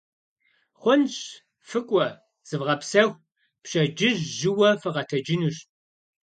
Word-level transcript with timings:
Хъунщ, 0.81 1.15
фыкӀуэ, 1.67 2.07
зывгъэпсэху, 2.47 3.19
пщэдджыжь 3.63 4.23
жьыуэ 4.37 4.69
фыкъэтэджынущ. 4.81 5.57